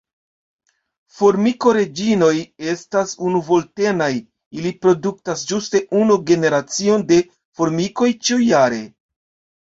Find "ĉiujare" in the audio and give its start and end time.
8.31-8.81